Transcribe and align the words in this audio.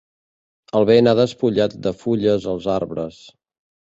El 0.79 0.85
vent 0.89 1.09
ha 1.09 1.13
despullat 1.19 1.77
de 1.87 1.93
fulles 1.99 2.47
els 2.53 2.67
arbres. 2.79 3.21